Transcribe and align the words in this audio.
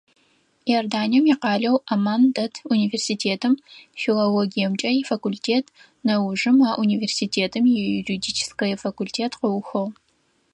Иорданием 0.71 1.25
икъалэу 1.33 1.77
Амман 1.93 2.21
дэт 2.35 2.53
университетым 2.75 3.53
филологиемкӏэ 4.01 4.89
ифакультет, 5.01 5.65
нэужым 6.07 6.57
а 6.69 6.71
университетым 6.83 7.63
июридическэ 7.73 8.65
факультет 8.83 9.31
къыухыгъэх. 9.39 9.93